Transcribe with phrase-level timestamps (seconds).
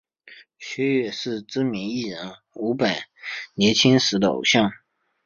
[0.57, 3.03] 薛岳是知名艺人伍佰
[3.53, 4.71] 年轻时的偶像。